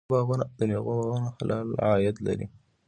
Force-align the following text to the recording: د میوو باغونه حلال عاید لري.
د 0.57 0.61
میوو 0.69 0.87
باغونه 0.99 1.27
حلال 1.37 1.67
عاید 1.85 2.15
لري. 2.25 2.45